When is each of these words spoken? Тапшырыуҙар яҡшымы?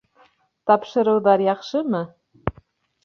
Тапшырыуҙар 0.71 1.45
яҡшымы? 1.49 2.03